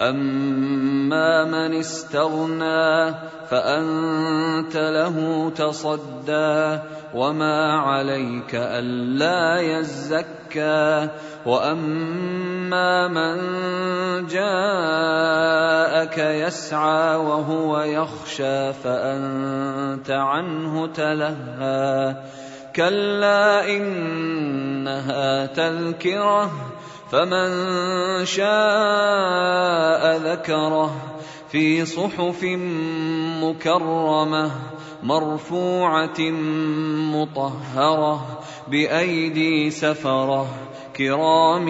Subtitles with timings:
[0.00, 3.14] اما من استغنى
[3.50, 6.78] فانت له تصدى
[7.14, 11.08] وما عليك الا يزكى
[11.46, 13.36] واما من
[14.26, 22.16] جاءك يسعى وهو يخشى فانت عنه تلهى
[22.76, 26.50] كلا إنها تذكرة
[27.10, 27.48] فمن
[28.24, 30.96] شاء ذكره.
[31.48, 32.44] في صحف
[33.42, 34.50] مكرمة
[35.02, 36.20] مرفوعة
[37.14, 40.46] مطهرة بأيدي سفرة
[40.96, 41.68] كرام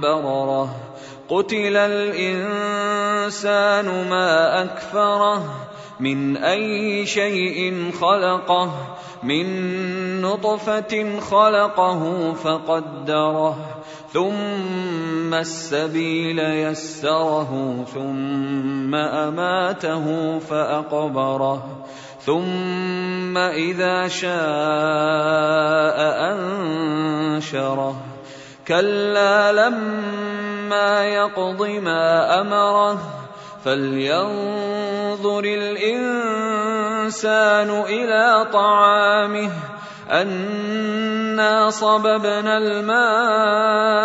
[0.00, 0.76] بررة.
[1.28, 3.28] قتل الإنسان
[4.10, 5.68] ما أكفره
[6.00, 8.70] من أي شيء خلقه
[9.22, 9.46] من
[10.22, 13.56] نطفة خلقه فقدره
[14.12, 21.84] ثم السبيل يسره ثم أماته فأقبره
[22.20, 24.38] ثم إذا شاء
[26.32, 27.94] أنشره.
[28.68, 33.27] كلا لما يقض ما أمره
[33.68, 37.10] فلينظر الانسان
[37.70, 39.50] إلى طعامه
[41.38, 43.98] انا صببنا الماء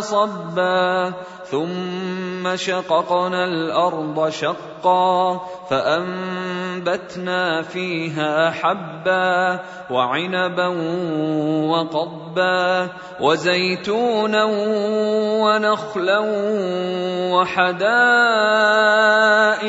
[0.00, 1.12] صبا
[1.44, 10.68] ثم شققنا الأرض شقا فانبتنا فيها حبا وعنبا
[11.70, 12.88] وقضبا
[13.20, 14.44] وزيتونا
[15.44, 16.18] ونخلا
[17.32, 18.80] وحدائق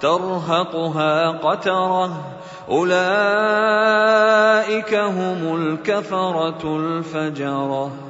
[0.00, 2.10] ترهقها قترة.
[2.68, 2.94] أولئك
[4.94, 8.07] هم الكفرة الفجرة.